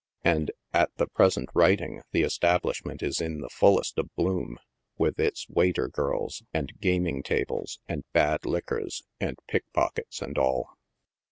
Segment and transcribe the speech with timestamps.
[0.23, 4.57] And, at the present writing, the establishment is in the fullest of bloom,
[4.97, 10.75] with its waiter girls, and gaming tables, and bad liquors, and pickpockets and all.